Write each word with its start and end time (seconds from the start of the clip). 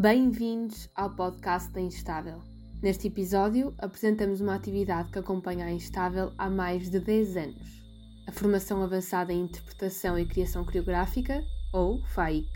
Bem-vindos 0.00 0.88
ao 0.94 1.14
podcast 1.14 1.70
da 1.72 1.80
Instável. 1.82 2.40
Neste 2.82 3.08
episódio, 3.08 3.74
apresentamos 3.76 4.40
uma 4.40 4.54
atividade 4.54 5.12
que 5.12 5.18
acompanha 5.18 5.66
a 5.66 5.70
Instável 5.70 6.32
há 6.38 6.48
mais 6.48 6.88
de 6.88 6.98
10 6.98 7.36
anos: 7.36 7.82
a 8.26 8.32
Formação 8.32 8.82
Avançada 8.82 9.30
em 9.30 9.42
Interpretação 9.42 10.18
e 10.18 10.24
Criação 10.24 10.64
Coreográfica, 10.64 11.44
ou 11.70 12.02
FAIC. 12.06 12.48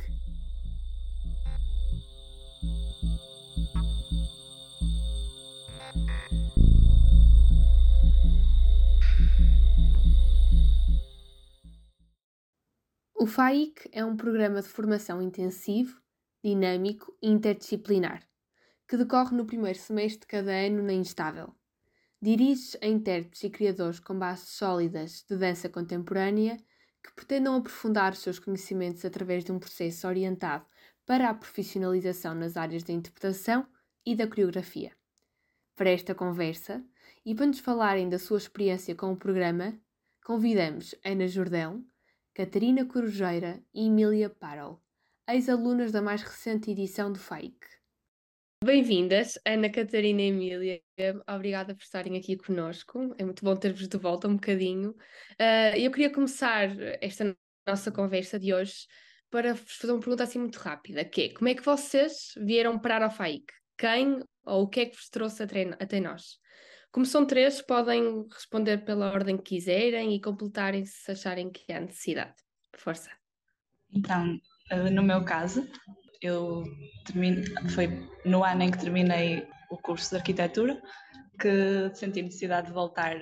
O 13.15 13.27
FAIC 13.27 13.91
é 13.93 14.03
um 14.03 14.17
programa 14.17 14.63
de 14.63 14.69
formação 14.69 15.21
intensivo 15.21 16.04
dinâmico 16.45 17.17
e 17.23 17.31
interdisciplinar, 17.31 18.23
que 18.87 18.99
decorre 18.99 19.35
no 19.35 19.47
primeiro 19.47 19.79
semestre 19.79 20.21
de 20.21 20.27
cada 20.27 20.53
ano 20.53 20.83
na 20.83 20.93
Instável. 20.93 21.55
Dirige 22.21 22.77
a 22.83 22.87
intérpretes 22.87 23.43
e 23.45 23.51
criadores 23.51 23.99
com 23.99 24.19
bases 24.19 24.51
sólidas 24.51 25.25
de 25.27 25.39
dança 25.39 25.71
contemporânea 25.71 26.59
que 27.03 27.15
pretendam 27.15 27.57
aprofundar 27.57 28.13
os 28.13 28.19
seus 28.19 28.39
conhecimentos 28.39 29.07
através 29.07 29.43
de 29.43 29.53
um 29.53 29.59
processo 29.59 30.07
orientado 30.07 30.67
para 31.07 31.31
a 31.31 31.35
profissionalização 31.35 32.35
nas 32.35 32.59
áreas 32.59 32.83
da 32.83 32.93
interpretação 32.93 33.67
e 34.05 34.15
da 34.15 34.27
coreografia. 34.27 34.93
Para 35.75 35.91
esta 35.91 36.15
conversa 36.15 36.85
e 37.25 37.35
para 37.35 37.47
nos 37.47 37.59
falarem 37.59 38.09
da 38.09 38.19
sua 38.19 38.39
experiência 38.39 38.95
com 38.95 39.11
o 39.13 39.17
programa, 39.17 39.79
convidamos 40.23 40.95
Ana 41.03 41.27
Jordão, 41.27 41.85
Catarina 42.35 42.85
Corujeira 42.85 43.63
e 43.73 43.87
Emília 43.87 44.29
Parol 44.29 44.84
ex-alunas 45.29 45.91
da 45.91 46.03
mais 46.03 46.23
recente 46.23 46.71
edição 46.71 47.11
do 47.11 47.19
FAIC. 47.19 47.57
Bem-vindas, 48.63 49.39
Ana 49.45 49.71
Catarina 49.71 50.23
e 50.23 50.29
Emília. 50.29 50.83
Obrigada 51.29 51.75
por 51.75 51.83
estarem 51.83 52.17
aqui 52.17 52.37
conosco. 52.37 53.15
É 53.19 53.25
muito 53.25 53.45
bom 53.45 53.57
ter-vos 53.57 53.89
de 53.89 53.97
volta 53.97 54.29
um 54.29 54.35
bocadinho. 54.35 54.91
Uh, 55.33 55.77
eu 55.77 55.91
queria 55.91 56.11
começar 56.11 56.69
esta 57.01 57.37
nossa 57.67 57.91
conversa 57.91 58.39
de 58.39 58.53
hoje 58.53 58.87
para 59.31 59.55
vos 59.55 59.77
fazer 59.77 59.93
uma 59.93 60.01
pergunta 60.01 60.25
assim 60.25 60.39
muito 60.39 60.57
rápida, 60.57 61.05
que 61.05 61.23
é, 61.23 61.29
como 61.31 61.49
é 61.49 61.55
que 61.55 61.65
vocês 61.65 62.35
vieram 62.37 62.79
parar 62.79 63.03
ao 63.03 63.11
FAIC? 63.11 63.47
Quem 63.77 64.21
ou 64.45 64.65
o 64.65 64.69
que 64.69 64.81
é 64.81 64.87
que 64.87 64.97
vos 64.97 65.09
trouxe 65.09 65.43
até, 65.43 65.63
até 65.81 66.01
nós? 66.01 66.39
Como 66.93 67.05
são 67.05 67.27
três, 67.27 67.61
podem 67.61 68.27
responder 68.33 68.85
pela 68.85 69.11
ordem 69.11 69.37
que 69.37 69.57
quiserem 69.57 70.15
e 70.15 70.21
completarem 70.21 70.85
se 70.85 71.11
acharem 71.11 71.51
que 71.51 71.73
há 71.73 71.81
necessidade. 71.81 72.35
Força. 72.77 73.11
Então, 73.91 74.39
eh, 74.71 74.91
no 74.91 75.03
meu 75.03 75.25
caso, 75.25 75.69
eu 76.21 76.65
termine, 77.05 77.45
foi 77.71 77.89
no 78.25 78.43
ano 78.45 78.63
em 78.63 78.71
que 78.71 78.79
terminei 78.79 79.47
o 79.71 79.77
curso 79.77 80.11
de 80.11 80.17
arquitetura 80.17 80.81
que 81.39 81.91
senti 81.95 82.23
necessidade 82.23 82.69
de 82.69 82.73
voltar, 82.73 83.17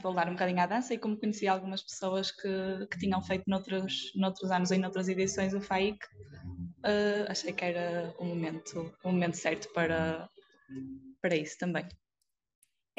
voltar 0.00 0.28
um 0.28 0.32
bocadinho 0.32 0.60
à 0.60 0.66
dança 0.66 0.94
e 0.94 0.98
como 0.98 1.18
conheci 1.18 1.48
algumas 1.48 1.82
pessoas 1.82 2.30
que, 2.30 2.86
que 2.90 2.98
tinham 2.98 3.20
feito 3.22 3.44
noutros, 3.46 4.12
noutros 4.14 4.50
anos 4.50 4.70
e 4.70 4.78
noutras 4.78 5.08
edições 5.08 5.52
o 5.52 5.60
FAIC, 5.60 5.98
uh, 5.98 7.30
achei 7.30 7.52
que 7.52 7.64
era 7.64 8.14
o 8.18 8.24
momento, 8.24 8.94
o 9.04 9.10
momento 9.10 9.36
certo 9.36 9.72
para, 9.72 10.28
para 11.20 11.36
isso 11.36 11.58
também. 11.58 11.86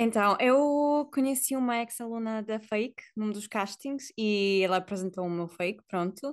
Então, 0.02 0.38
eu 0.40 1.10
conheci 1.14 1.58
uma 1.58 1.82
ex-aluna 1.82 2.42
da 2.42 2.58
Fake 2.58 3.04
num 3.18 3.32
dos 3.32 3.48
castings 3.48 4.14
e 4.18 4.62
ela 4.64 4.78
apresentou 4.78 5.26
o 5.26 5.30
meu 5.30 5.50
Fake, 5.50 5.84
pronto. 5.90 6.30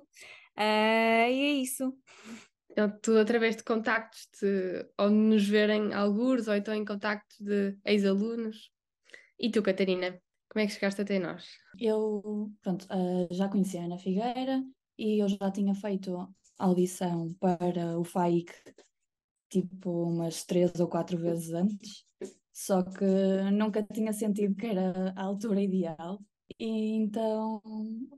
Uh, 0.56 1.26
e 1.28 1.42
é 1.42 1.50
isso. 1.50 1.92
Então, 2.70 2.88
tudo 3.02 3.18
através 3.18 3.56
de 3.56 3.64
contactos, 3.64 4.28
de, 4.40 4.88
ou 4.96 5.10
nos 5.10 5.48
verem 5.48 5.92
alguns, 5.92 6.46
ou 6.46 6.54
então 6.54 6.72
em 6.72 6.84
contactos 6.84 7.36
de 7.40 7.76
ex-alunos. 7.84 8.70
E 9.36 9.50
tu, 9.50 9.60
Catarina, 9.64 10.16
como 10.48 10.62
é 10.62 10.66
que 10.68 10.72
chegaste 10.72 11.00
até 11.00 11.18
nós? 11.18 11.48
Eu, 11.80 12.52
pronto, 12.62 12.84
uh, 12.84 13.34
já 13.34 13.48
conhecia 13.48 13.80
a 13.80 13.86
Ana 13.86 13.98
Figueira 13.98 14.62
e 14.96 15.20
eu 15.20 15.28
já 15.28 15.50
tinha 15.50 15.74
feito 15.74 16.32
audição 16.56 17.34
para 17.40 17.98
o 17.98 18.04
FAIC 18.04 18.52
tipo 19.48 20.04
umas 20.04 20.44
três 20.44 20.78
ou 20.78 20.86
quatro 20.86 21.18
vezes 21.18 21.52
antes, 21.52 22.04
só 22.56 22.82
que 22.82 23.04
nunca 23.52 23.82
tinha 23.82 24.14
sentido 24.14 24.56
que 24.56 24.66
era 24.68 25.12
a 25.14 25.22
altura 25.24 25.60
ideal. 25.60 26.18
E 26.58 26.94
então 26.94 27.60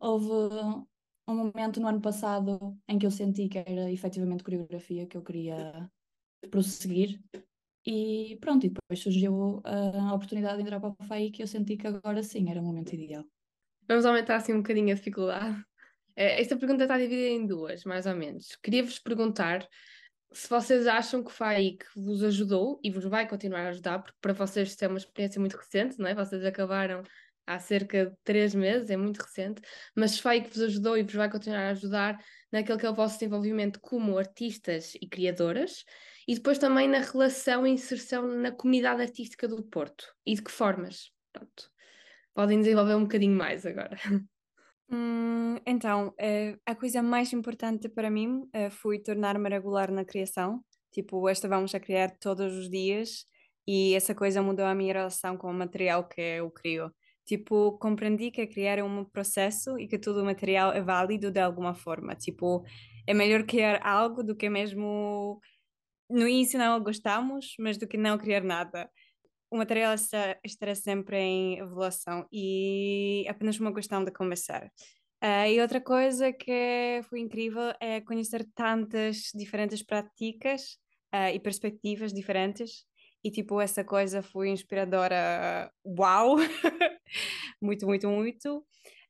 houve 0.01 0.87
um 1.27 1.35
momento 1.35 1.81
no 1.81 1.89
ano 1.89 2.01
passado 2.01 2.79
em 2.87 3.01
que 3.01 3.05
eu 3.05 3.11
senti 3.11 3.49
que 3.49 3.59
era 3.59 3.91
efetivamente 3.91 4.45
coreografia 4.45 5.09
que 5.09 5.17
eu 5.17 5.25
queria 5.25 5.91
prosseguir. 6.53 7.21
E 7.85 8.39
pronto, 8.41 8.65
e 8.65 8.71
depois 8.71 9.03
surgiu 9.03 9.61
a 9.65 10.15
oportunidade 10.15 10.59
de 10.59 10.63
entrar 10.63 10.79
para 10.79 10.91
o 10.91 11.05
FAI 11.05 11.33
que 11.33 11.43
eu 11.43 11.49
senti 11.49 11.77
que 11.77 11.89
agora 11.89 12.23
sim 12.23 12.49
era 12.49 12.61
o 12.61 12.65
momento 12.65 12.95
ideal. 12.95 13.25
Vamos 13.89 14.07
aumentar 14.07 14.37
assim 14.37 14.53
um 14.53 14.59
bocadinho 14.59 14.93
a 14.93 14.95
dificuldade. 14.95 15.61
Eh, 16.21 16.41
esta 16.41 16.57
pergunta 16.57 16.83
está 16.83 16.99
dividida 16.99 17.29
em 17.29 17.47
duas, 17.47 17.85
mais 17.85 18.05
ou 18.05 18.17
menos. 18.17 18.57
Queria-vos 18.61 18.99
perguntar 18.99 19.65
se 20.33 20.49
vocês 20.49 20.87
acham 20.87 21.23
que 21.23 21.31
o 21.31 21.33
FAIC 21.33 21.85
vos 21.97 22.23
ajudou 22.23 22.79
e 22.83 22.91
vos 22.91 23.05
vai 23.05 23.29
continuar 23.29 23.67
a 23.67 23.69
ajudar, 23.69 23.99
porque 24.01 24.19
para 24.21 24.33
vocês 24.33 24.69
isto 24.69 24.83
é 24.83 24.89
uma 24.89 24.99
experiência 24.99 25.41
muito 25.41 25.57
recente, 25.57 25.99
não 25.99 26.07
é? 26.07 26.15
Vocês 26.15 26.45
acabaram 26.45 27.03
há 27.47 27.59
cerca 27.59 28.07
de 28.07 28.17
três 28.23 28.55
meses, 28.55 28.91
é 28.91 28.97
muito 28.97 29.19
recente, 29.19 29.63
mas 29.97 30.19
foi 30.19 30.43
que 30.43 30.51
vos 30.51 30.61
ajudou 30.61 30.99
e 30.99 31.03
vos 31.03 31.15
vai 31.15 31.31
continuar 31.31 31.61
a 31.61 31.71
ajudar 31.71 32.23
naquele 32.53 32.79
que 32.79 32.85
é 32.85 32.91
o 32.91 32.95
vosso 32.95 33.19
desenvolvimento 33.19 33.81
como 33.81 34.19
artistas 34.19 34.95
e 35.01 35.09
criadoras, 35.09 35.85
e 36.27 36.35
depois 36.35 36.59
também 36.59 36.87
na 36.87 36.99
relação 36.99 37.67
e 37.67 37.71
inserção 37.71 38.29
na 38.29 38.53
comunidade 38.53 39.01
artística 39.01 39.49
do 39.49 39.63
Porto. 39.63 40.15
E 40.27 40.35
de 40.35 40.43
que 40.43 40.51
formas? 40.51 41.11
Pronto. 41.33 41.71
Podem 42.35 42.61
desenvolver 42.61 42.95
um 42.95 43.03
bocadinho 43.03 43.37
mais 43.37 43.65
agora. 43.65 43.97
Hum, 44.91 45.57
então, 45.67 46.09
uh, 46.09 46.59
a 46.65 46.75
coisa 46.75 47.03
mais 47.03 47.33
importante 47.33 47.89
para 47.89 48.11
mim 48.11 48.49
uh, 48.57 48.71
foi 48.71 48.99
tornar-me 48.99 49.49
regular 49.51 49.91
na 49.91 50.05
criação. 50.05 50.63
Tipo, 50.93 51.29
esta 51.29 51.47
vamos 51.49 51.75
a 51.75 51.81
criar 51.81 52.11
todos 52.19 52.55
os 52.57 52.71
dias 52.71 53.27
e 53.67 53.95
essa 53.95 54.15
coisa 54.15 54.43
mudou 54.43 54.65
a 54.65 54.75
minha 54.75 54.95
relação 54.95 55.37
com 55.37 55.51
o 55.51 55.55
material 55.55 56.09
que 56.09 56.21
eu 56.21 56.51
crio. 56.51 56.91
Tipo, 57.27 57.73
compreendi 57.79 58.31
que 58.31 58.47
criar 58.47 58.79
é 58.79 58.83
um 58.85 59.05
processo 59.05 59.79
e 59.79 59.87
que 59.87 59.99
todo 59.99 60.23
o 60.23 60.25
material 60.25 60.73
é 60.73 60.81
válido 60.81 61.31
de 61.31 61.41
alguma 61.41 61.75
forma. 61.75 62.15
Tipo, 62.17 62.65
é 63.07 63.13
melhor 63.13 63.45
criar 63.45 63.81
algo 63.87 64.23
do 64.25 64.35
que 64.35 64.49
mesmo 64.49 65.39
no 66.11 66.27
início 66.29 66.59
não 66.59 66.81
gostamos, 66.83 67.55
mas 67.59 67.79
do 67.79 67.87
que 67.87 67.97
não 67.99 68.19
criar 68.19 68.43
nada. 68.43 68.91
O 69.51 69.57
material 69.57 69.95
estará 70.45 70.75
sempre 70.75 71.17
em 71.19 71.59
evolução 71.59 72.27
e 72.31 73.25
é 73.27 73.31
apenas 73.31 73.59
uma 73.59 73.73
questão 73.73 74.05
de 74.05 74.13
começar. 74.13 74.71
Uh, 75.23 75.49
e 75.51 75.61
outra 75.61 75.81
coisa 75.81 76.33
que 76.33 77.01
foi 77.09 77.21
incrível 77.21 77.73
é 77.81 78.01
conhecer 78.01 78.47
tantas 78.55 79.31
diferentes 79.35 79.83
práticas 79.83 80.79
uh, 81.15 81.35
e 81.35 81.41
perspectivas 81.41 82.13
diferentes. 82.13 82.85
E 83.25 83.31
tipo 83.31 83.61
essa 83.61 83.83
coisa 83.83 84.23
foi 84.23 84.51
inspiradora. 84.51 85.73
Uau! 85.85 86.37
Muito 87.61 87.87
muito 87.87 88.09
muito. 88.09 88.65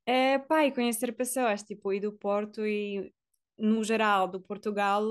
É, 0.07 0.39
pá, 0.39 0.65
e 0.65 0.73
conhecer 0.73 1.13
pessoas 1.13 1.63
tipo 1.63 1.93
e 1.93 2.01
do 2.01 2.13
Porto 2.13 2.67
e 2.67 3.13
no 3.59 3.85
geral 3.85 4.27
do 4.29 4.41
Portugal 4.41 5.03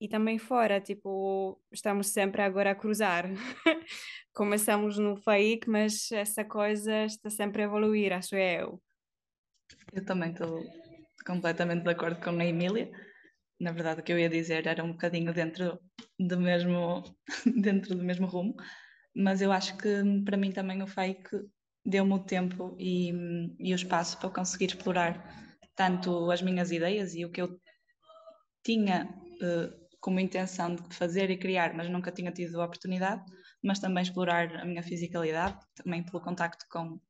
e 0.00 0.08
também 0.08 0.38
fora 0.38 0.80
tipo 0.80 1.60
estamos 1.72 2.08
sempre 2.08 2.42
agora 2.42 2.70
a 2.72 2.74
cruzar. 2.74 3.26
Começamos 4.34 4.98
no 4.98 5.16
FAIC 5.16 5.68
mas 5.68 6.10
essa 6.12 6.44
coisa 6.44 7.04
está 7.04 7.30
sempre 7.30 7.62
a 7.62 7.64
evoluir 7.66 8.12
acho 8.12 8.36
eu. 8.36 8.82
Eu 9.92 10.04
também 10.04 10.32
estou 10.32 10.62
completamente 11.26 11.84
de 11.84 11.90
acordo 11.90 12.20
com 12.20 12.30
a 12.30 12.44
Emília. 12.44 12.90
Na 13.60 13.72
verdade 13.72 14.00
o 14.00 14.04
que 14.04 14.12
eu 14.12 14.18
ia 14.18 14.28
dizer 14.28 14.66
era 14.66 14.82
um 14.84 14.92
bocadinho 14.92 15.32
dentro 15.32 15.78
do 16.18 16.38
mesmo, 16.38 17.02
dentro 17.62 17.94
do 17.96 18.04
mesmo 18.04 18.26
rumo, 18.26 18.54
mas 19.14 19.40
eu 19.40 19.52
acho 19.52 19.76
que 19.76 20.02
para 20.24 20.36
mim 20.36 20.52
também 20.52 20.82
o 20.82 20.86
fake 20.86 21.48
deu-me 21.84 22.14
o 22.14 22.24
tempo 22.24 22.74
e, 22.78 23.10
e 23.58 23.72
o 23.72 23.76
espaço 23.76 24.18
para 24.18 24.30
conseguir 24.30 24.66
explorar 24.66 25.44
tanto 25.74 26.30
as 26.30 26.40
minhas 26.40 26.70
ideias 26.70 27.14
e 27.14 27.24
o 27.24 27.30
que 27.30 27.42
eu 27.42 27.60
tinha 28.64 29.08
uh, 29.42 29.83
como 30.04 30.20
intenção 30.20 30.76
de 30.76 30.94
fazer 30.94 31.30
e 31.30 31.38
criar, 31.38 31.72
mas 31.72 31.88
nunca 31.88 32.12
tinha 32.12 32.30
tido 32.30 32.60
a 32.60 32.66
oportunidade, 32.66 33.24
mas 33.62 33.78
também 33.78 34.02
explorar 34.02 34.54
a 34.56 34.64
minha 34.66 34.82
fisicalidade, 34.82 35.58
também 35.74 36.02
pelo 36.02 36.20
contacto 36.20 36.66
com 36.70 37.00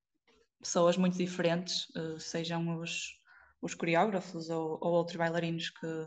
pessoas 0.60 0.96
muito 0.96 1.18
diferentes, 1.18 1.88
uh, 1.96 2.20
sejam 2.20 2.78
os, 2.78 3.08
os 3.60 3.74
coreógrafos 3.74 4.48
ou, 4.48 4.78
ou 4.80 4.92
outros 4.92 5.16
bailarinos 5.16 5.70
que, 5.70 6.06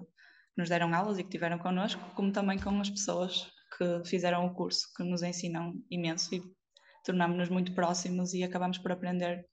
nos 0.56 0.70
deram 0.70 0.94
aulas 0.94 1.20
e 1.20 1.26
que 1.26 1.30
tiveram 1.30 1.60
connosco, 1.60 2.02
como 2.16 2.32
também 2.32 2.58
com 2.58 2.80
as 2.80 2.90
pessoas 2.90 3.52
que 3.78 4.10
fizeram 4.10 4.46
o 4.46 4.54
curso, 4.54 4.88
que 4.96 5.04
nos 5.04 5.22
ensinam 5.22 5.74
imenso 5.92 6.34
e 6.34 6.42
tornámos-nos 7.04 7.50
muito 7.50 7.74
próximos 7.74 8.34
e 8.34 8.46
acabamos 8.46 8.78
por 8.78 8.94
aprender 8.94 9.46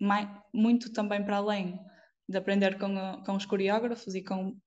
mais, 0.00 0.28
muito 0.52 0.92
também 0.92 1.24
para 1.24 1.36
além 1.36 1.78
de 2.28 2.36
aprender 2.36 2.76
com, 2.76 3.22
com 3.24 3.36
os 3.36 3.46
coreógrafos 3.46 4.16
e 4.16 4.22
com 4.24 4.58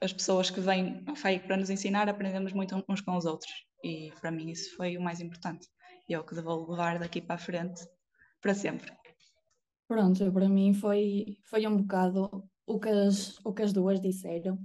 as 0.00 0.12
pessoas 0.12 0.50
que 0.50 0.60
vêm 0.60 1.02
ao 1.06 1.16
FAIC 1.16 1.46
para 1.46 1.56
nos 1.56 1.70
ensinar, 1.70 2.08
aprendemos 2.08 2.52
muito 2.52 2.74
uns 2.88 3.00
com 3.00 3.16
os 3.16 3.24
outros. 3.24 3.52
E 3.82 4.12
para 4.20 4.30
mim 4.30 4.50
isso 4.50 4.76
foi 4.76 4.96
o 4.96 5.02
mais 5.02 5.20
importante. 5.20 5.66
E 6.08 6.14
é 6.14 6.18
o 6.18 6.24
que 6.24 6.34
devo 6.34 6.70
levar 6.70 6.98
daqui 6.98 7.20
para 7.20 7.34
a 7.36 7.38
frente, 7.38 7.86
para 8.40 8.54
sempre. 8.54 8.92
Pronto, 9.86 10.32
para 10.32 10.48
mim 10.48 10.74
foi, 10.74 11.38
foi 11.44 11.66
um 11.66 11.76
bocado 11.76 12.44
o 12.66 12.78
que, 12.78 12.88
as, 12.88 13.38
o 13.44 13.52
que 13.52 13.62
as 13.62 13.72
duas 13.72 14.00
disseram. 14.00 14.58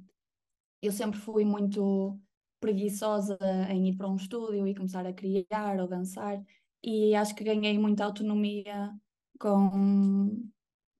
Eu 0.81 0.91
sempre 0.91 1.19
fui 1.19 1.45
muito 1.45 2.19
preguiçosa 2.59 3.37
em 3.69 3.89
ir 3.89 3.97
para 3.97 4.09
um 4.09 4.15
estúdio 4.15 4.67
e 4.67 4.75
começar 4.75 5.05
a 5.05 5.13
criar 5.13 5.79
ou 5.79 5.87
dançar, 5.87 6.41
e 6.83 7.15
acho 7.15 7.35
que 7.35 7.43
ganhei 7.43 7.77
muita 7.77 8.05
autonomia 8.05 8.91
com, 9.39 10.49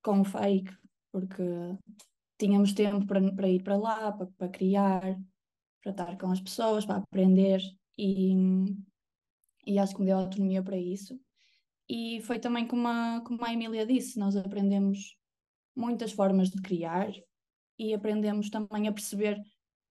com 0.02 0.20
o 0.20 0.24
fake, 0.24 0.74
porque 1.12 1.42
tínhamos 2.38 2.72
tempo 2.72 3.06
para, 3.06 3.48
ir 3.48 3.62
para 3.62 3.76
lá, 3.76 4.12
para, 4.12 4.26
para 4.26 4.48
criar, 4.48 5.18
para 5.82 5.90
estar 5.90 6.18
com 6.18 6.30
as 6.30 6.40
pessoas, 6.40 6.84
para 6.84 6.96
aprender, 6.96 7.60
e, 7.96 8.34
e 9.66 9.78
acho 9.78 9.94
que 9.94 10.00
me 10.00 10.06
deu 10.06 10.18
autonomia 10.18 10.62
para 10.62 10.76
isso. 10.76 11.18
E 11.88 12.20
foi 12.22 12.38
também 12.38 12.66
como 12.66 12.88
a, 12.88 13.22
como 13.24 13.44
a 13.44 13.52
Emília 13.52 13.86
disse, 13.86 14.18
nós 14.18 14.36
aprendemos 14.36 15.16
muitas 15.76 16.12
formas 16.12 16.50
de 16.50 16.60
criar 16.62 17.12
e 17.78 17.92
aprendemos 17.92 18.48
também 18.48 18.88
a 18.88 18.92
perceber 18.92 19.42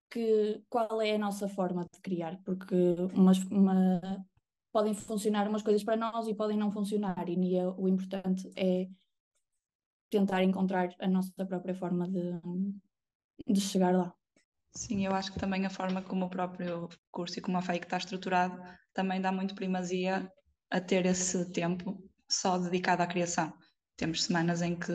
que, 0.09 0.63
qual 0.69 1.01
é 1.01 1.15
a 1.15 1.19
nossa 1.19 1.47
forma 1.47 1.83
de 1.83 1.99
criar, 2.01 2.39
porque 2.43 2.75
umas, 3.13 3.39
uma, 3.45 4.25
podem 4.71 4.93
funcionar 4.93 5.47
umas 5.47 5.61
coisas 5.61 5.83
para 5.83 5.97
nós 5.97 6.27
e 6.27 6.33
podem 6.33 6.57
não 6.57 6.71
funcionar, 6.71 7.27
e 7.27 7.37
o 7.77 7.87
importante 7.87 8.49
é 8.55 8.87
tentar 10.13 10.43
encontrar 10.43 10.89
a 10.99 11.07
nossa 11.07 11.45
própria 11.45 11.75
forma 11.75 12.07
de, 12.07 12.39
de 13.47 13.59
chegar 13.59 13.93
lá. 13.93 14.13
Sim, 14.75 15.05
eu 15.05 15.13
acho 15.13 15.31
que 15.31 15.39
também 15.39 15.65
a 15.65 15.69
forma 15.69 16.01
como 16.01 16.25
o 16.25 16.29
próprio 16.29 16.89
curso 17.11 17.37
e 17.37 17.41
como 17.41 17.57
a 17.57 17.61
FEIC 17.61 17.85
está 17.85 17.97
estruturado 17.97 18.59
também 18.93 19.21
dá 19.21 19.31
muito 19.31 19.55
primazia 19.55 20.31
a 20.69 20.79
ter 20.79 21.05
esse 21.05 21.51
tempo 21.51 21.97
só 22.27 22.57
dedicado 22.57 23.03
à 23.03 23.07
criação. 23.07 23.53
Temos 23.95 24.23
semanas 24.23 24.61
em 24.61 24.75
que, 24.75 24.91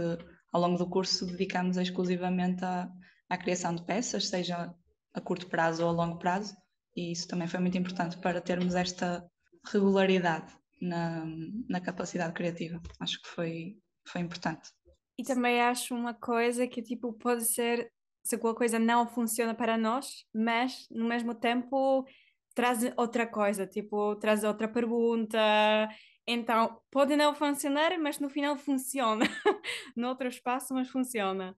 ao 0.53 0.61
longo 0.61 0.79
do 0.79 0.89
curso, 0.89 1.27
dedicamos 1.27 1.77
exclusivamente 1.77 2.65
à, 2.65 2.89
à 3.29 3.39
criação 3.39 3.75
de 3.75 3.85
peças, 3.85 4.29
seja 4.29 4.75
a 5.15 5.21
curto 5.21 5.49
prazo 5.49 5.85
ou 5.85 5.91
a 5.91 5.93
longo 5.93 6.19
prazo, 6.19 6.57
e 6.97 7.13
isso 7.13 7.29
também 7.29 7.47
foi 7.47 7.61
muito 7.61 7.79
importante 7.79 8.19
para 8.19 8.41
termos 8.41 8.75
esta 8.75 9.25
regularidade 9.73 10.53
na, 10.81 11.25
na 11.69 11.81
capacidade 11.81 12.35
criativa. 12.35 12.81
Acho 13.01 13.21
que 13.23 13.29
foi, 13.29 13.77
foi 14.05 14.21
importante. 14.21 14.71
E 15.19 15.25
também 15.25 15.61
acho 15.61 15.95
uma 15.95 16.15
coisa 16.15 16.67
que 16.67 16.81
tipo 16.81 17.13
pode 17.13 17.45
ser 17.45 17.91
se 18.23 18.35
alguma 18.35 18.55
coisa 18.55 18.79
não 18.79 19.09
funciona 19.09 19.55
para 19.55 19.79
nós, 19.79 20.27
mas 20.35 20.87
no 20.91 21.09
mesmo 21.09 21.35
tempo 21.35 22.07
traz 22.55 22.81
outra 22.97 23.27
coisa, 23.27 23.67
tipo, 23.67 24.17
traz 24.17 24.45
outra 24.45 24.69
pergunta. 24.69 25.39
Então, 26.27 26.79
pode 26.91 27.17
não 27.17 27.35
funcionar, 27.35 27.99
mas 27.99 28.19
no 28.19 28.29
final 28.29 28.57
funciona. 28.57 29.25
no 29.97 30.09
outro 30.09 30.29
espaço, 30.29 30.75
mas 30.75 30.89
funciona. 30.89 31.57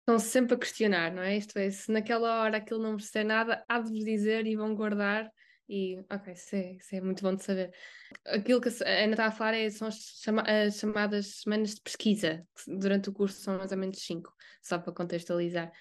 Estão 0.00 0.18
sempre 0.18 0.54
a 0.54 0.58
questionar, 0.58 1.12
não 1.12 1.22
é? 1.22 1.36
Isto 1.36 1.58
é, 1.58 1.70
se 1.70 1.90
naquela 1.90 2.42
hora 2.42 2.58
aquilo 2.58 2.82
não 2.82 2.96
disser 2.96 3.24
nada, 3.24 3.64
há 3.68 3.80
de 3.80 3.90
vos 3.90 4.04
dizer 4.04 4.46
e 4.46 4.54
vão 4.54 4.74
guardar. 4.76 5.28
E, 5.74 6.04
ok, 6.10 6.34
isso 6.34 6.54
é, 6.54 6.72
isso 6.74 6.94
é 6.94 7.00
muito 7.00 7.22
bom 7.22 7.34
de 7.34 7.42
saber. 7.42 7.72
Aquilo 8.26 8.60
que 8.60 8.68
a 8.68 9.04
Ana 9.04 9.12
está 9.12 9.24
a 9.24 9.32
falar 9.32 9.54
é, 9.54 9.70
são 9.70 9.88
as, 9.88 9.96
chama 10.22 10.42
as 10.42 10.76
chamadas 10.78 11.40
semanas 11.40 11.74
de 11.74 11.80
pesquisa, 11.80 12.46
que 12.54 12.76
durante 12.76 13.08
o 13.08 13.12
curso 13.14 13.40
são 13.40 13.56
mais 13.56 13.72
ou 13.72 13.78
menos 13.78 13.98
cinco, 14.04 14.30
só 14.60 14.78
para 14.78 14.92
contextualizar. 14.92 15.72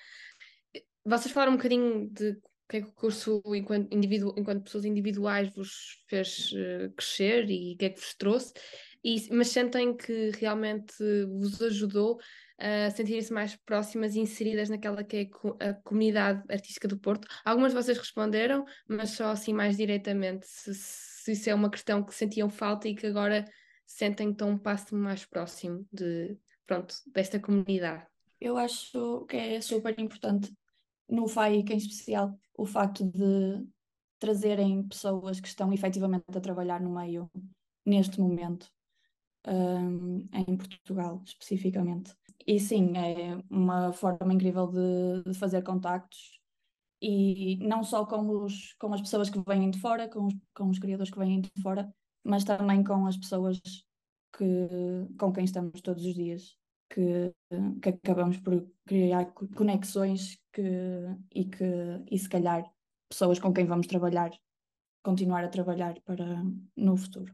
Vocês 1.03 1.33
falaram 1.33 1.51
um 1.51 1.57
bocadinho 1.57 2.09
de 2.09 2.39
que 2.69 2.77
é 2.77 2.81
que 2.83 2.88
o 2.88 2.93
curso, 2.93 3.41
enquanto, 3.47 3.93
individu 3.93 4.33
enquanto 4.38 4.63
pessoas 4.63 4.85
individuais, 4.85 5.53
vos 5.53 6.01
fez 6.07 6.53
uh, 6.53 6.89
crescer 6.95 7.49
e 7.49 7.73
o 7.73 7.77
que 7.77 7.83
é 7.83 7.89
que 7.89 7.99
vos 7.99 8.13
trouxe, 8.13 8.53
e, 9.03 9.27
mas 9.33 9.49
sentem 9.49 9.93
que 9.97 10.31
realmente 10.39 10.93
vos 11.38 11.61
ajudou 11.61 12.17
sentirem-se 12.96 13.34
mais 13.34 13.56
próximas 13.56 14.16
e 14.16 14.19
inseridas 14.19 14.69
naquela 14.69 15.04
que 15.04 15.31
é 15.60 15.69
a 15.69 15.74
comunidade 15.74 16.44
artística 16.50 16.88
do 16.88 17.00
Porto. 17.00 17.28
Algumas 17.44 17.72
de 17.72 17.81
vocês 17.81 17.98
responderam, 17.98 18.66
mas 18.88 19.12
só 19.12 19.31
assim 19.31 19.54
mais 19.54 19.78
diretamente, 19.78 20.46
se, 20.48 20.74
se 20.74 21.31
isso 21.31 21.50
é 21.50 21.56
uma 21.56 21.69
questão 21.69 22.04
que 22.04 22.13
sentiam 22.13 22.50
falta 22.50 22.88
e 22.88 22.96
que 22.96 23.08
agora 23.08 23.46
sentem 23.86 24.28
que 24.28 24.34
estão 24.34 24.50
um 24.50 24.58
passo 24.58 24.96
mais 24.96 25.25
próximo 25.25 25.86
de, 25.92 26.38
pronto, 26.66 26.96
desta 27.08 27.40
comunidade. 27.40 28.06
Eu 28.40 28.58
acho 28.58 29.25
que 29.25 29.38
é 29.38 29.62
super 29.62 30.00
importante 30.00 30.52
no 31.10 31.28
FAIC 31.28 31.74
em 31.74 31.78
especial, 31.78 32.40
o 32.58 32.66
facto 32.66 33.04
de 33.04 33.68
trazerem 34.18 34.88
pessoas 34.88 35.40
que 35.40 35.48
estão 35.48 35.74
efetivamente 35.74 36.25
a 36.34 36.40
trabalhar 36.40 36.80
no 36.80 36.94
meio 36.94 37.30
neste 37.86 38.19
momento, 38.19 38.72
um, 39.48 40.28
em 40.34 40.56
Portugal 40.56 41.22
especificamente. 41.25 42.16
E 42.45 42.59
sim, 42.59 42.93
é 42.97 43.38
uma 43.49 43.93
forma 43.93 44.33
incrível 44.33 44.67
de, 44.67 45.23
de, 45.31 45.38
fazer 45.38 45.61
contactos 45.63 46.39
e 47.01 47.57
não 47.57 47.83
só 47.83 48.05
com, 48.05 48.43
os, 48.43 48.73
com 48.73 48.93
as 48.93 49.01
pessoas 49.01 49.29
que 49.29 49.39
vêm 49.47 49.69
de 49.69 49.79
fora, 49.79 50.07
com 50.07 50.27
os, 50.27 50.33
com 50.55 50.69
os 50.69 50.79
criadores 50.79 51.11
que 51.11 51.19
vêm 51.19 51.41
de 51.41 51.51
fora, 51.61 51.93
mas 52.23 52.43
também 52.43 52.83
com 52.83 53.05
as 53.05 53.17
pessoas 53.17 53.59
que, 54.35 54.67
com 55.19 55.31
quem 55.31 55.45
estamos 55.45 55.81
todos 55.81 56.05
os 56.05 56.13
dias 56.13 56.55
que, 56.89 57.33
que 57.81 57.89
acabamos 57.89 58.38
por 58.39 58.67
criar 58.85 59.33
conexões 59.55 60.38
que, 60.53 60.61
e 61.33 61.45
que 61.45 61.65
e 62.09 62.19
se 62.19 62.29
calhar 62.29 62.63
pessoas 63.09 63.39
com 63.39 63.53
quem 63.53 63.65
vamos 63.65 63.88
trabalhar, 63.88 64.31
continuar 65.03 65.43
a 65.43 65.49
trabalhar 65.49 65.99
para 66.01 66.43
no 66.75 66.97
futuro. 66.97 67.33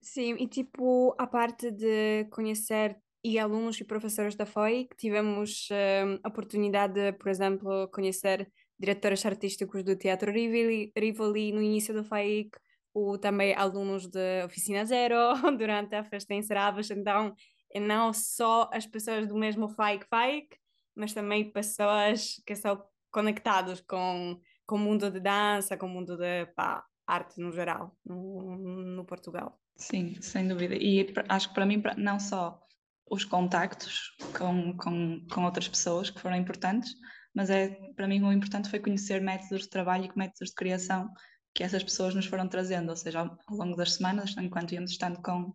Sim, 0.00 0.36
e 0.38 0.46
tipo, 0.46 1.14
a 1.18 1.26
parte 1.26 1.70
de 1.70 2.26
conhecer 2.26 2.96
e 3.26 3.40
alunos 3.40 3.80
e 3.80 3.84
professores 3.84 4.36
da 4.36 4.46
FOI, 4.46 4.86
que 4.88 4.96
tivemos 4.96 5.68
um, 5.72 6.20
a 6.22 6.28
oportunidade 6.28 6.94
de, 6.94 7.12
por 7.12 7.28
exemplo, 7.28 7.88
conhecer 7.88 8.48
diretores 8.78 9.26
artísticos 9.26 9.82
do 9.82 9.96
Teatro 9.96 10.30
Rivoli, 10.30 10.92
Rivoli 10.96 11.50
no 11.50 11.60
início 11.60 11.92
do 11.92 12.04
FAIC, 12.04 12.56
ou 12.94 13.18
também 13.18 13.52
alunos 13.52 14.06
de 14.06 14.44
Oficina 14.44 14.84
Zero 14.84 15.16
durante 15.58 15.96
a 15.96 16.04
festa 16.04 16.34
em 16.34 16.42
Serabas, 16.42 16.88
então 16.88 17.34
e 17.74 17.80
não 17.80 18.12
só 18.12 18.70
as 18.72 18.86
pessoas 18.86 19.26
do 19.26 19.34
mesmo 19.34 19.68
fake 19.68 20.06
fake, 20.08 20.56
mas 20.94 21.12
também 21.12 21.50
pessoas 21.50 22.40
que 22.46 22.54
são 22.54 22.80
conectadas 23.10 23.80
com, 23.80 24.40
com 24.64 24.76
o 24.76 24.78
mundo 24.78 25.10
de 25.10 25.18
dança, 25.18 25.76
com 25.76 25.86
o 25.86 25.88
mundo 25.88 26.16
de 26.16 26.46
pá, 26.54 26.84
arte 27.04 27.40
no 27.40 27.50
geral, 27.50 27.92
no, 28.04 28.56
no 28.56 29.04
Portugal. 29.04 29.60
Sim, 29.74 30.14
sem 30.22 30.46
dúvida. 30.46 30.76
E 30.76 31.12
acho 31.28 31.48
que 31.48 31.54
para 31.54 31.66
mim, 31.66 31.82
não 31.98 32.20
só 32.20 32.65
os 33.08 33.24
contactos 33.24 34.16
com, 34.36 34.76
com, 34.76 35.24
com 35.32 35.44
outras 35.44 35.68
pessoas 35.68 36.10
que 36.10 36.20
foram 36.20 36.36
importantes, 36.36 36.92
mas 37.34 37.50
é 37.50 37.68
para 37.94 38.08
mim 38.08 38.22
o 38.22 38.32
importante 38.32 38.68
foi 38.68 38.80
conhecer 38.80 39.20
métodos 39.20 39.62
de 39.62 39.68
trabalho 39.68 40.04
e 40.04 40.18
métodos 40.18 40.48
de 40.48 40.54
criação 40.54 41.08
que 41.54 41.64
essas 41.64 41.82
pessoas 41.82 42.14
nos 42.14 42.26
foram 42.26 42.46
trazendo, 42.48 42.90
ou 42.90 42.96
seja, 42.96 43.20
ao, 43.20 43.38
ao 43.46 43.56
longo 43.56 43.76
das 43.76 43.94
semanas, 43.94 44.34
enquanto 44.36 44.72
íamos 44.72 44.90
estando 44.90 45.22
com, 45.22 45.54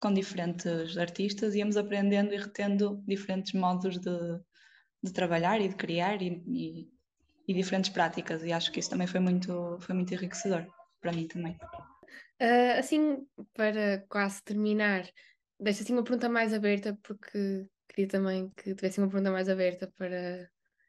com 0.00 0.14
diferentes 0.14 0.96
artistas, 0.96 1.54
íamos 1.54 1.76
aprendendo 1.76 2.32
e 2.32 2.38
retendo 2.38 3.02
diferentes 3.06 3.52
modos 3.52 3.98
de, 3.98 4.18
de 5.02 5.12
trabalhar 5.12 5.60
e 5.60 5.68
de 5.68 5.74
criar 5.74 6.22
e, 6.22 6.42
e, 6.46 6.88
e, 7.46 7.54
diferentes 7.54 7.90
práticas, 7.90 8.42
e 8.42 8.50
acho 8.50 8.72
que 8.72 8.80
isso 8.80 8.88
também 8.88 9.06
foi 9.06 9.20
muito, 9.20 9.76
foi 9.80 9.94
muito 9.94 10.14
enriquecedor 10.14 10.66
para 11.02 11.12
mim 11.12 11.28
também. 11.28 11.58
Uh, 12.40 12.78
assim, 12.78 13.18
para 13.52 14.02
quase 14.08 14.42
terminar, 14.42 15.04
deixa 15.60 15.82
assim 15.82 15.92
uma 15.92 16.02
pergunta 16.02 16.28
mais 16.28 16.52
aberta, 16.54 16.98
porque 17.02 17.66
queria 17.88 18.08
também 18.08 18.50
que 18.56 18.74
tivesse 18.74 18.98
uma 18.98 19.08
pergunta 19.08 19.30
mais 19.30 19.48
aberta 19.48 19.92
para 19.96 20.48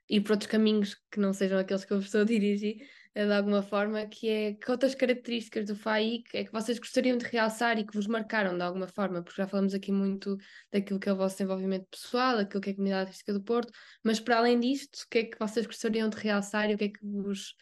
ir 0.10 0.22
por 0.22 0.34
outros 0.34 0.50
caminhos 0.50 0.96
que 1.12 1.20
não 1.20 1.34
sejam 1.34 1.60
aqueles 1.60 1.86
que 1.86 1.94
eu 1.94 2.00
estou 2.00 2.22
a 2.22 2.26
dirigir. 2.26 2.78
Eh, 3.14 3.26
de 3.26 3.34
alguma 3.34 3.62
forma, 3.62 4.06
que 4.08 4.30
é 4.30 4.54
que 4.54 4.72
outras 4.72 4.96
características 4.96 5.66
do 5.66 5.76
FAIC 5.76 6.24
é 6.34 6.46
que 6.46 6.52
vocês 6.52 6.80
gostariam 6.80 7.18
de 7.18 7.26
realçar 7.26 7.78
e 7.78 7.86
que 7.86 7.94
vos 7.94 8.08
marcaram 8.08 8.56
de 8.58 8.64
alguma 8.64 8.88
forma, 8.88 9.22
porque 9.22 9.42
já 9.42 9.48
falamos 9.48 9.74
aqui 9.74 9.92
muito 9.92 10.38
daquilo 10.72 11.00
que 11.00 11.10
é 11.10 11.14
o 11.14 11.18
vosso 11.18 11.36
desenvolvimento 11.38 11.88
pessoal, 11.90 12.38
daquilo 12.38 12.62
que 12.62 12.70
é 12.70 12.74
a 12.74 12.76
comunidade 12.76 13.02
artística 13.04 13.34
do 13.34 13.44
Porto, 13.44 13.72
mas 14.04 14.20
para 14.20 14.38
além 14.38 14.60
disto, 14.60 15.04
o 15.04 15.10
que 15.10 15.18
é 15.20 15.24
que 15.26 15.38
vocês 15.40 15.66
gostariam 15.66 16.10
de 16.10 16.18
realçar 16.18 16.70
e 16.70 16.76
o 16.76 16.78
que 16.78 16.86
é 16.86 16.90
que 16.90 17.00
vos 17.06 17.56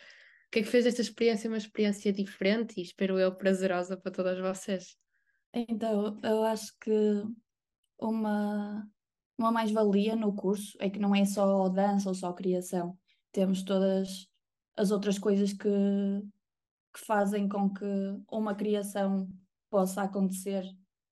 o 0.48 0.52
que 0.52 0.60
é 0.60 0.64
que 0.64 0.70
fez 0.70 0.86
esta 0.88 1.02
experiência 1.02 1.48
uma 1.48 1.58
experiência 1.58 2.12
diferente 2.12 2.80
e 2.80 2.84
espero 2.84 3.20
eu 3.20 3.36
prazerosa 3.36 3.96
para 3.98 4.12
todas 4.12 4.40
vocês? 4.40 4.98
Então, 5.54 6.20
eu 6.24 6.44
acho 6.44 6.78
que 6.80 6.92
uma, 8.00 8.88
uma 9.38 9.52
mais-valia 9.52 10.16
no 10.16 10.34
curso 10.36 10.78
é 10.80 10.90
que 10.90 11.00
não 11.00 11.16
é 11.16 11.26
só 11.26 11.68
dança 11.70 12.10
ou 12.10 12.16
só 12.16 12.34
criação. 12.34 12.98
Temos 13.32 13.64
todas 13.64 14.28
as 14.76 14.92
outras 14.92 15.18
coisas 15.18 15.52
que, 15.54 15.68
que 16.94 17.00
fazem 17.06 17.48
com 17.50 17.70
que 17.74 17.86
uma 18.32 18.56
criação 18.56 19.28
possa 19.70 20.04
acontecer 20.04 20.64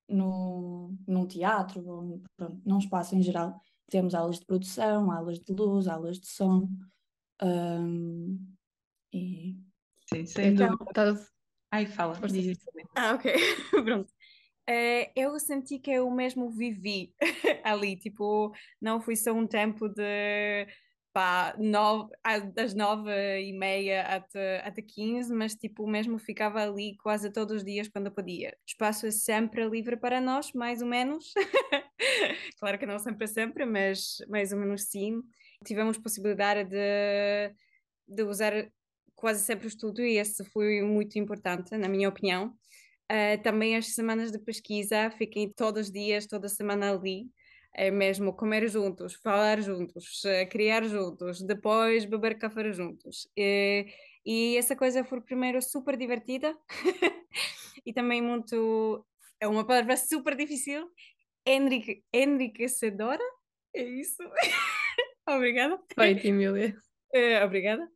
no, 0.07 0.95
num 1.07 1.27
teatro, 1.27 1.85
ou 1.85 2.21
pronto, 2.35 2.61
num 2.65 2.79
espaço 2.79 3.15
em 3.15 3.21
geral. 3.21 3.59
Temos 3.89 4.13
aulas 4.13 4.39
de 4.39 4.45
produção, 4.45 5.11
aulas 5.11 5.39
de 5.39 5.53
luz, 5.53 5.87
aulas 5.87 6.19
de 6.19 6.27
som, 6.27 6.67
Um, 7.39 8.55
e 9.13 9.55
Sim, 10.11 10.25
sem 10.25 10.53
Então, 10.53 10.69
dúvida. 10.75 10.91
tá- 10.91 11.27
Ai, 11.69 11.85
fala, 11.85 12.15
Força. 12.15 12.33
diz 12.33 12.57
isso 12.57 12.65
também. 12.65 12.85
Ah, 12.95 13.13
ok. 13.13 13.31
Pronto. 13.85 14.13
Eh, 14.69 15.11
eu 15.15 15.39
senti 15.39 15.79
que 15.79 15.91
eu 15.91 16.09
mesmo 16.11 16.49
vivi 16.49 17.13
ali, 17.63 17.95
tipo, 17.95 18.53
não 18.81 18.99
foi 18.99 19.15
só 19.15 19.31
um 19.31 19.47
tempo 19.47 19.87
de 19.87 20.67
pá, 21.13 21.55
nove, 21.57 22.11
das 22.53 22.73
nove 22.73 23.09
e 23.41 23.53
meia 23.53 24.03
até, 24.03 24.59
até 24.67 24.81
15, 24.81 25.33
mas 25.33 25.55
tipo, 25.55 25.87
mesmo 25.87 26.19
ficava 26.19 26.61
ali 26.61 26.95
quase 26.97 27.31
todos 27.31 27.57
os 27.57 27.63
dias 27.63 27.87
quando 27.87 28.11
podia. 28.11 28.49
O 28.49 28.69
espaço 28.69 29.07
é 29.07 29.11
sempre 29.11 29.67
livre 29.67 29.97
para 29.97 30.19
nós, 30.21 30.51
mais 30.53 30.81
ou 30.81 30.87
menos. 30.87 31.33
Claro 32.59 32.77
que 32.79 32.85
não 32.85 32.99
sempre 32.99 33.27
sempre, 33.27 33.65
mas 33.65 34.17
mais 34.29 34.51
ou 34.51 34.59
menos 34.59 34.83
sim. 34.89 35.21
Tivemos 35.65 35.97
possibilidade 35.97 36.69
de, 36.69 37.53
de 38.07 38.23
usar 38.23 38.53
quase 39.15 39.43
sempre 39.43 39.65
o 39.67 39.69
estudo 39.69 40.01
e 40.01 40.17
esse 40.17 40.43
foi 40.45 40.81
muito 40.81 41.17
importante, 41.19 41.75
na 41.77 41.87
minha 41.89 42.09
opinião. 42.09 42.55
Uh, 43.11 43.41
também 43.41 43.75
as 43.75 43.87
semanas 43.93 44.31
de 44.31 44.39
pesquisa, 44.39 45.09
fiquem 45.11 45.49
todos 45.49 45.87
os 45.87 45.91
dias, 45.91 46.27
toda 46.27 46.49
semana 46.49 46.91
ali, 46.91 47.29
é 47.73 47.91
mesmo 47.91 48.33
comer 48.33 48.67
juntos, 48.67 49.13
falar 49.13 49.61
juntos, 49.61 50.25
eh, 50.25 50.45
criar 50.47 50.83
juntos, 50.83 51.41
depois 51.43 52.05
beber 52.05 52.37
café 52.37 52.71
juntos. 52.73 53.29
E, 53.37 53.85
e 54.25 54.57
essa 54.57 54.75
coisa 54.75 55.03
foi 55.03 55.21
primeiro 55.21 55.61
super 55.61 55.95
divertida 55.95 56.57
e 57.85 57.93
também 57.93 58.19
muito, 58.19 59.05
é 59.39 59.47
uma 59.47 59.65
palavra 59.65 59.95
super 59.95 60.35
difícil, 60.35 60.89
enrique, 61.45 62.03
enriquecedora, 62.11 63.23
é 63.75 63.83
isso? 63.83 64.23
Obrigada. 65.29 65.79
Feito, 65.93 66.25
Emília. 66.25 66.75
Eh, 67.13 67.43
obrigada. 67.45 67.87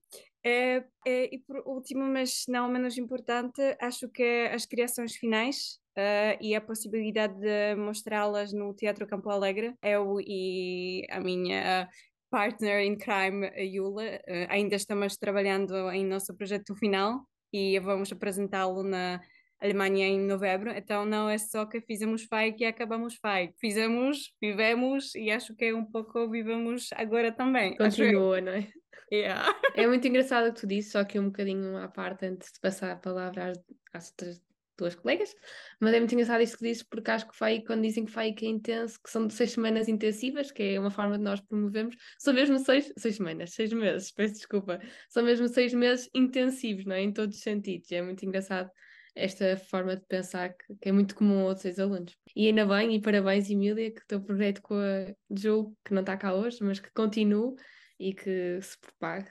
Eh, 0.43 0.83
e 1.05 1.39
por 1.45 1.61
último, 1.67 2.03
mas 2.05 2.45
não 2.47 2.67
menos 2.67 2.97
importante, 2.97 3.61
acho 3.79 4.09
que 4.09 4.49
as 4.51 4.65
criações 4.65 5.15
finais 5.15 5.79
eh, 5.95 6.37
e 6.41 6.55
a 6.55 6.61
possibilidade 6.61 7.39
de 7.39 7.75
mostrá-las 7.75 8.51
no 8.53 8.73
Teatro 8.73 9.05
Campo 9.07 9.29
Alegre, 9.29 9.75
eu 9.83 10.19
e 10.19 11.05
a 11.11 11.19
minha 11.19 11.87
partner 12.31 12.79
in 12.83 12.97
crime, 12.97 13.51
Yula, 13.57 14.03
eh, 14.25 14.47
ainda 14.49 14.75
estamos 14.75 15.17
trabalhando 15.17 15.91
em 15.91 16.05
nosso 16.05 16.35
projeto 16.35 16.75
final 16.75 17.27
e 17.53 17.77
vamos 17.79 18.11
apresentá-lo 18.11 18.83
na 18.83 19.21
Alemanha 19.61 20.07
em 20.07 20.19
novembro, 20.19 20.71
então 20.71 21.05
não 21.05 21.29
é 21.29 21.37
só 21.37 21.65
que 21.65 21.81
fizemos 21.81 22.23
FAI 22.23 22.53
que 22.53 22.65
acabamos 22.65 23.15
FAI. 23.17 23.53
Fizemos, 23.59 24.33
vivemos 24.41 25.13
e 25.13 25.29
acho 25.29 25.55
que 25.55 25.65
é 25.65 25.75
um 25.75 25.85
pouco 25.85 26.27
vivemos 26.27 26.89
agora 26.95 27.31
também. 27.31 27.75
acho. 27.79 27.97
Continua, 27.97 28.41
não 28.41 28.53
é? 28.53 28.67
Yeah. 29.13 29.53
É 29.75 29.85
muito 29.85 30.07
engraçado 30.07 30.49
o 30.49 30.53
que 30.53 30.61
tu 30.61 30.67
disse, 30.67 30.91
só 30.91 31.03
que 31.03 31.19
um 31.19 31.25
bocadinho 31.25 31.77
à 31.77 31.87
parte 31.87 32.25
antes 32.25 32.51
de 32.53 32.59
passar 32.59 32.91
a 32.91 32.95
palavra 32.95 33.51
às, 33.51 33.59
às 33.93 34.09
outras 34.11 34.41
duas 34.77 34.95
colegas, 34.95 35.35
mas 35.79 35.93
é 35.93 35.99
muito 35.99 36.13
engraçado 36.13 36.41
isso 36.41 36.57
que 36.57 36.63
dizes, 36.63 36.81
porque 36.81 37.11
acho 37.11 37.27
que 37.27 37.35
FAI, 37.35 37.61
quando 37.61 37.83
dizem 37.83 38.05
que 38.05 38.11
FAI 38.11 38.33
que 38.33 38.45
é 38.45 38.49
intenso, 38.49 38.99
que 39.03 39.11
são 39.11 39.29
seis 39.29 39.51
semanas 39.51 39.87
intensivas, 39.87 40.51
que 40.51 40.63
é 40.63 40.79
uma 40.79 40.89
forma 40.89 41.17
de 41.17 41.23
nós 41.23 41.39
promovemos, 41.39 41.95
são 42.17 42.33
mesmo 42.33 42.57
seis, 42.57 42.91
seis 42.97 43.17
semanas, 43.17 43.53
seis 43.53 43.71
meses, 43.71 44.11
peço 44.11 44.33
desculpa, 44.35 44.79
são 45.09 45.23
mesmo 45.23 45.47
seis 45.47 45.73
meses 45.73 46.09
intensivos, 46.15 46.85
não 46.85 46.95
é? 46.95 47.01
Em 47.01 47.13
todos 47.13 47.37
os 47.37 47.43
sentidos, 47.43 47.91
é 47.91 48.01
muito 48.01 48.25
engraçado 48.25 48.71
esta 49.15 49.57
forma 49.57 49.95
de 49.95 50.05
pensar 50.05 50.53
que, 50.55 50.75
que 50.81 50.89
é 50.89 50.91
muito 50.91 51.15
comum 51.15 51.41
a 51.41 51.45
outros 51.49 51.77
alunos. 51.79 52.15
E 52.35 52.47
ainda 52.47 52.65
bem, 52.65 52.95
e 52.95 53.01
parabéns, 53.01 53.49
Emília, 53.49 53.91
que 53.91 54.01
o 54.01 54.07
teu 54.07 54.21
projeto 54.21 54.61
com 54.61 54.75
a 54.75 55.13
Jo, 55.29 55.73
que 55.85 55.93
não 55.93 56.01
está 56.01 56.15
cá 56.17 56.33
hoje, 56.33 56.63
mas 56.63 56.79
que 56.79 56.91
continue 56.93 57.55
e 57.99 58.13
que 58.13 58.59
se 58.61 58.77
propague. 58.79 59.29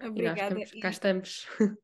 E 0.00 0.04
nós 0.04 0.10
Obrigada. 0.10 0.58
estamos- 0.60 0.80
cá 0.82 0.90
estamos. 0.90 1.46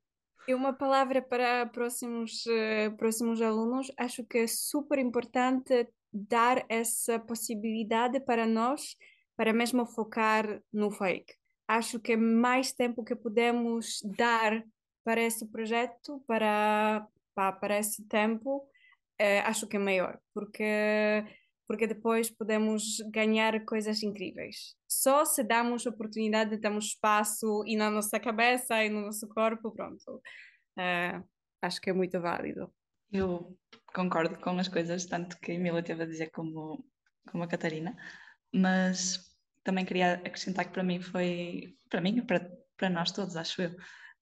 E 0.49 0.55
uma 0.55 0.73
palavra 0.73 1.23
para 1.23 1.67
próximos, 1.67 2.45
eh, 2.47 2.91
próximos 2.97 3.41
alunos, 3.41 3.93
acho 3.97 4.25
que 4.25 4.39
é 4.39 4.47
super 4.49 4.99
importante 4.99 5.87
dar 6.13 6.65
essa 6.69 7.21
possibilidade 7.21 8.19
para 8.21 8.47
nós, 8.47 8.97
para 9.37 9.53
mesmo 9.53 9.87
focar 9.87 10.61
no 10.73 10.91
fake. 10.91 11.35
Acho 11.69 12.01
que 12.01 12.17
mais 12.17 12.73
tempo 12.73 13.05
que 13.05 13.15
podemos 13.15 14.01
dar 14.17 14.65
para 15.05 15.21
esse 15.21 15.47
projeto, 15.47 16.21
para, 16.27 17.07
pá, 17.41 17.53
para 17.53 17.79
esse 17.79 18.07
tempo, 18.07 18.69
eh, 19.19 19.41
acho 19.41 19.67
que 19.67 19.77
é 19.77 19.81
maior, 19.81 20.21
porque, 20.35 21.25
porque 21.67 21.87
depois 21.87 22.29
podemos 22.29 22.99
ganhar 23.11 23.65
coisas 23.65 24.03
incríveis. 24.03 24.77
Só 24.87 25.25
se 25.25 25.43
damos 25.43 25.87
oportunidade, 25.87 26.59
damos 26.59 26.89
espaço 26.89 27.65
e 27.67 27.77
na 27.77 27.91
nossa 27.91 28.21
cabeça 28.21 28.85
e 28.85 28.91
no 28.91 29.01
nosso 29.01 29.27
corpo, 29.27 29.73
pronto. 29.73 30.21
Eh, 30.79 31.19
acho 31.63 31.81
que 31.81 31.89
é 31.89 31.95
muito 31.95 32.21
válido. 32.21 32.71
Eu 33.11 33.57
concordo 33.95 34.39
com 34.39 34.59
as 34.59 34.69
coisas, 34.69 35.07
tanto 35.07 35.39
que 35.41 35.53
a 35.53 35.55
Emília 35.55 35.83
teve 35.83 36.03
a 36.03 36.07
dizer 36.07 36.31
como, 36.33 36.85
como 37.31 37.45
a 37.45 37.49
Catarina, 37.49 37.97
mas 38.53 39.35
também 39.65 39.87
queria 39.87 40.15
acrescentar 40.15 40.67
que 40.67 40.73
para 40.73 40.83
mim 40.83 41.01
foi, 41.01 41.75
para 41.89 42.03
mim 42.03 42.21
para, 42.27 42.51
para 42.77 42.91
nós 42.91 43.13
todos, 43.13 43.35
acho 43.35 43.63
eu, 43.63 43.75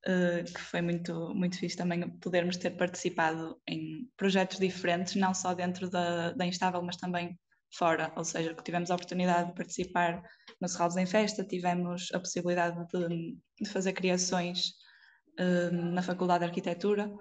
eh, 0.06 0.44
que 0.44 0.60
foi 0.60 0.80
muito, 0.80 1.34
muito 1.34 1.58
fixe 1.58 1.76
também 1.76 2.08
podermos 2.18 2.56
ter 2.56 2.70
participado 2.70 3.60
em 3.66 4.08
projetos 4.16 4.58
diferentes, 4.58 5.16
não 5.16 5.34
só 5.34 5.54
dentro 5.54 5.90
da, 5.90 6.32
da 6.32 6.46
Instável, 6.46 6.82
mas 6.82 6.96
também 6.96 7.38
fora, 7.74 8.12
ou 8.16 8.24
seja, 8.24 8.54
que 8.54 8.62
tivemos 8.62 8.90
a 8.90 8.94
oportunidade 8.94 9.48
de 9.48 9.54
participar 9.54 10.22
no 10.60 10.68
Serralves 10.68 10.96
em 10.96 11.06
Festa, 11.06 11.44
tivemos 11.44 12.08
a 12.14 12.20
possibilidade 12.20 12.78
de, 12.92 13.36
de 13.60 13.68
fazer 13.68 13.92
criações 13.92 14.72
eh, 15.38 15.70
na 15.70 16.02
Faculdade 16.02 16.40
de 16.40 16.46
Arquitetura, 16.46 17.12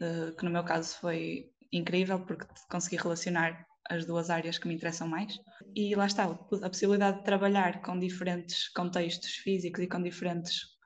eh, 0.00 0.32
que 0.36 0.44
no 0.44 0.50
meu 0.50 0.64
caso 0.64 0.96
foi 0.96 1.50
incrível 1.72 2.20
porque 2.24 2.46
consegui 2.70 2.96
relacionar 2.96 3.66
as 3.88 4.04
duas 4.06 4.30
áreas 4.30 4.58
que 4.58 4.68
me 4.68 4.74
interessam 4.74 5.08
mais. 5.08 5.38
E 5.74 5.94
lá 5.94 6.06
está, 6.06 6.24
a 6.24 6.68
possibilidade 6.68 7.18
de 7.18 7.24
trabalhar 7.24 7.80
com 7.82 7.98
diferentes 7.98 8.68
contextos 8.68 9.32
físicos 9.36 9.82
e 9.82 9.88
com 9.88 10.02
diferentes 10.02 10.79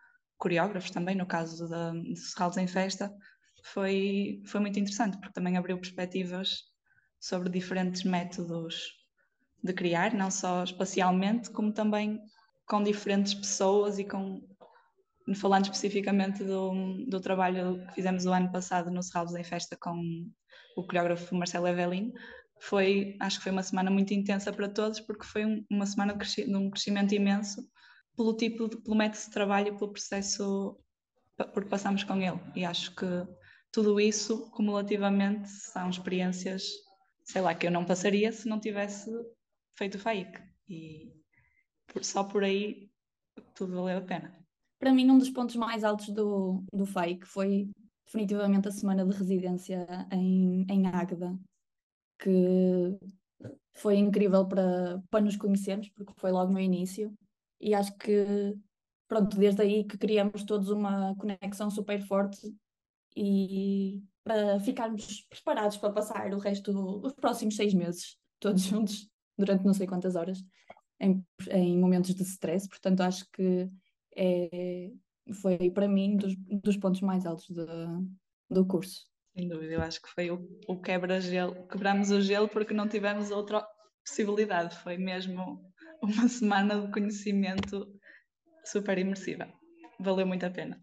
coreógrafos 0.44 0.90
também, 0.90 1.16
no 1.16 1.26
caso 1.26 1.66
da- 1.68 1.92
de 1.92 2.16
Serralves 2.16 2.58
em 2.58 2.66
Festa, 2.66 3.10
foi, 3.72 4.42
foi 4.44 4.60
muito 4.60 4.78
interessante 4.78 5.16
porque 5.18 5.32
também 5.32 5.56
abriu 5.56 5.78
perspectivas 5.78 6.48
sobre 7.18 7.48
diferentes 7.48 8.04
métodos 8.04 8.74
de 9.62 9.72
criar, 9.72 10.12
não 10.12 10.30
só 10.30 10.62
espacialmente, 10.62 11.50
como 11.50 11.72
também 11.72 12.20
com 12.66 12.82
diferentes 12.82 13.32
pessoas 13.32 13.98
e 13.98 14.04
com 14.04 14.42
falando 15.34 15.64
especificamente 15.64 16.44
do, 16.44 16.70
do 17.08 17.18
trabalho 17.18 17.82
que 17.86 17.94
fizemos 17.94 18.26
o 18.26 18.32
ano 18.32 18.52
passado 18.52 18.90
no 18.90 19.02
Serralves 19.02 19.34
em 19.34 19.42
Festa 19.44 19.74
com 19.80 19.96
o 20.76 20.82
coreógrafo 20.84 21.34
Marcelo 21.34 21.66
Evelino, 21.66 22.12
foi, 22.60 23.16
acho 23.20 23.38
que 23.38 23.44
foi 23.44 23.52
uma 23.52 23.62
semana 23.62 23.90
muito 23.90 24.12
intensa 24.12 24.52
para 24.52 24.68
todos, 24.68 25.00
porque 25.00 25.24
foi 25.24 25.46
um- 25.46 25.64
uma 25.70 25.86
semana 25.86 26.14
de, 26.14 26.44
de 26.44 26.54
um 26.54 26.68
crescimento 26.70 27.14
imenso 27.14 27.62
pelo 28.16 28.34
tipo, 28.36 28.68
de, 28.68 28.76
pelo 28.78 28.96
método 28.96 29.24
de 29.24 29.30
trabalho 29.30 29.68
e 29.68 29.78
pelo 29.78 29.92
processo 29.92 30.78
por 31.52 31.64
que 31.64 31.70
passamos 31.70 32.04
com 32.04 32.16
ele. 32.16 32.40
E 32.54 32.64
acho 32.64 32.94
que 32.94 33.06
tudo 33.72 34.00
isso, 34.00 34.50
cumulativamente, 34.50 35.48
são 35.48 35.90
experiências, 35.90 36.64
sei 37.24 37.42
lá, 37.42 37.54
que 37.54 37.66
eu 37.66 37.70
não 37.70 37.84
passaria 37.84 38.30
se 38.32 38.48
não 38.48 38.60
tivesse 38.60 39.10
feito 39.76 39.96
o 39.96 39.98
FAIC. 39.98 40.40
E 40.68 41.12
por- 41.86 42.04
só 42.04 42.24
por 42.24 42.44
aí 42.44 42.90
tudo 43.54 43.74
valeu 43.74 43.98
a 43.98 44.02
pena. 44.02 44.38
Para 44.78 44.92
mim, 44.92 45.10
um 45.10 45.18
dos 45.18 45.30
pontos 45.30 45.56
mais 45.56 45.82
altos 45.82 46.08
do, 46.10 46.62
do 46.72 46.86
FAIC 46.86 47.26
foi 47.26 47.68
definitivamente 48.06 48.68
a 48.68 48.72
semana 48.72 49.04
de 49.04 49.16
residência 49.16 49.86
em, 50.12 50.64
em 50.68 50.86
Águeda, 50.86 51.36
que 52.18 52.96
foi 53.72 53.96
incrível 53.96 54.46
para, 54.46 55.02
para 55.10 55.24
nos 55.24 55.36
conhecermos, 55.36 55.88
porque 55.90 56.12
foi 56.16 56.30
logo 56.30 56.52
no 56.52 56.60
início, 56.60 57.12
e 57.60 57.74
acho 57.74 57.96
que, 57.96 58.54
pronto, 59.08 59.36
desde 59.36 59.62
aí 59.62 59.84
que 59.84 59.98
criamos 59.98 60.44
todos 60.44 60.68
uma 60.68 61.14
conexão 61.16 61.70
super 61.70 62.00
forte 62.06 62.40
e 63.16 64.02
para 64.22 64.58
ficarmos 64.60 65.22
preparados 65.28 65.76
para 65.76 65.92
passar 65.92 66.32
o 66.32 66.38
resto, 66.38 66.72
os 67.04 67.12
próximos 67.12 67.56
seis 67.56 67.74
meses, 67.74 68.16
todos 68.40 68.62
juntos, 68.64 69.08
durante 69.36 69.64
não 69.64 69.74
sei 69.74 69.86
quantas 69.86 70.16
horas, 70.16 70.42
em, 71.00 71.24
em 71.50 71.78
momentos 71.78 72.14
de 72.14 72.22
stress, 72.22 72.68
portanto 72.68 73.00
acho 73.02 73.26
que 73.30 73.68
é, 74.16 74.90
foi 75.40 75.70
para 75.70 75.88
mim 75.88 76.16
dos, 76.16 76.34
dos 76.36 76.76
pontos 76.76 77.00
mais 77.00 77.26
altos 77.26 77.48
do, 77.50 77.66
do 78.50 78.66
curso. 78.66 79.04
Sem 79.36 79.48
dúvida, 79.48 79.72
eu 79.72 79.82
acho 79.82 80.00
que 80.00 80.08
foi 80.10 80.30
o, 80.30 80.48
o 80.68 80.80
quebra-gelo. 80.80 81.66
Quebramos 81.66 82.10
o 82.10 82.20
gelo 82.20 82.48
porque 82.48 82.72
não 82.72 82.88
tivemos 82.88 83.30
outra 83.32 83.66
possibilidade. 84.04 84.76
Foi 84.76 84.96
mesmo 84.96 85.72
uma 86.04 86.28
semana 86.28 86.80
de 86.80 86.92
conhecimento 86.92 87.86
super 88.64 88.98
imersiva. 88.98 89.48
Valeu 89.98 90.26
muito 90.26 90.44
a 90.44 90.50
pena. 90.50 90.82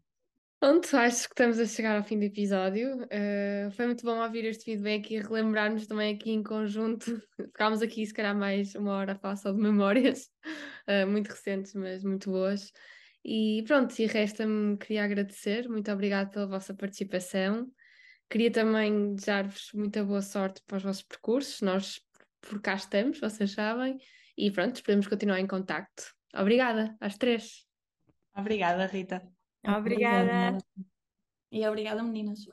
Pronto, 0.59 0.95
acho 0.95 1.27
que 1.27 1.33
estamos 1.33 1.57
a 1.57 1.65
chegar 1.65 1.97
ao 1.97 2.03
fim 2.03 2.19
do 2.19 2.25
episódio. 2.25 3.03
Uh, 3.05 3.71
foi 3.71 3.87
muito 3.87 4.05
bom 4.05 4.21
ouvir 4.21 4.45
este 4.45 4.65
feedback 4.65 5.11
e 5.11 5.19
relembrarmos 5.19 5.87
também 5.87 6.13
aqui 6.13 6.31
em 6.31 6.43
conjunto. 6.43 7.19
Ficámos 7.35 7.81
aqui, 7.81 8.05
se 8.05 8.13
calhar, 8.13 8.35
mais 8.35 8.75
uma 8.75 8.93
hora 8.93 9.13
a 9.13 9.15
falar 9.15 9.37
só 9.37 9.51
de 9.51 9.57
memórias, 9.57 10.29
uh, 10.87 11.05
muito 11.09 11.29
recentes, 11.29 11.73
mas 11.73 12.03
muito 12.03 12.29
boas. 12.29 12.71
E 13.25 13.63
pronto, 13.65 13.97
e 13.99 14.05
resta-me, 14.05 14.77
queria 14.77 15.03
agradecer, 15.03 15.67
muito 15.67 15.91
obrigada 15.91 16.29
pela 16.29 16.47
vossa 16.47 16.75
participação. 16.75 17.67
Queria 18.29 18.51
também 18.51 19.15
desejar-vos 19.15 19.71
muita 19.73 20.03
boa 20.03 20.21
sorte 20.21 20.61
para 20.67 20.77
os 20.77 20.83
vossos 20.83 21.03
percursos, 21.03 21.61
nós 21.61 21.99
por 22.39 22.61
cá 22.61 22.75
estamos, 22.75 23.19
vocês 23.19 23.51
sabem, 23.51 23.97
e 24.37 24.51
pronto, 24.51 24.81
podemos 24.83 25.07
continuar 25.07 25.39
em 25.39 25.47
contacto. 25.47 26.13
Obrigada, 26.33 26.95
às 26.99 27.17
três. 27.17 27.65
Obrigada, 28.35 28.85
Rita. 28.85 29.21
Obrigada. 29.65 30.57
E 31.51 31.67
obrigada, 31.67 32.01
meninas. 32.03 32.45